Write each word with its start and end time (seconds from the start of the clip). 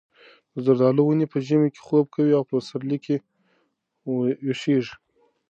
د 0.53 0.55
زردالو 0.65 1.01
ونې 1.05 1.25
په 1.33 1.37
ژمي 1.47 1.69
کې 1.73 1.81
خوب 1.87 2.05
کوي 2.15 2.33
او 2.35 2.43
په 2.49 2.53
پسرلي 2.59 2.97
کې 3.05 3.15
ویښېږي. 4.09 4.95